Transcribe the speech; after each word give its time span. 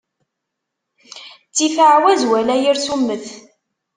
Ttif 1.49 1.75
aɛwaz 1.87 2.21
wala 2.29 2.55
yir 2.63 2.77
summet. 2.85 3.25